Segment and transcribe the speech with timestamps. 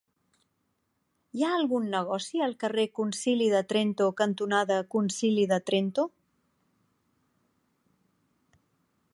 [1.39, 6.07] Hi ha algun negoci al carrer Concili de Trento cantonada Concili de Trento?